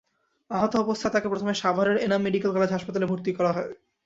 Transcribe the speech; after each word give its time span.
আহত 0.51 0.73
অবস্থায় 0.75 1.13
তাঁকে 1.13 1.31
প্রথমে 1.31 1.53
সাভারের 1.61 1.97
এনাম 1.97 2.21
মেডিকেল 2.23 2.51
কলেজ 2.53 2.69
হাসপাতালে 2.71 3.09
ভর্তি 3.11 3.31
করা 3.33 3.51
হয়। 3.51 3.71